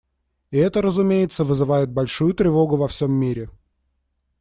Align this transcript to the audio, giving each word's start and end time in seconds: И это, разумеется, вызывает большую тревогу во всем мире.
И 0.49 0.57
это, 0.57 0.81
разумеется, 0.81 1.43
вызывает 1.43 1.91
большую 1.91 2.33
тревогу 2.33 2.75
во 2.75 2.87
всем 2.87 3.11
мире. 3.11 3.51